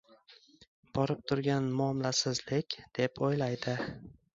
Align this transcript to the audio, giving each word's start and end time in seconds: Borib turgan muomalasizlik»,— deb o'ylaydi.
Borib 0.99 1.21
turgan 1.33 1.69
muomalasizlik»,— 1.83 2.83
deb 3.01 3.27
o'ylaydi. 3.31 3.83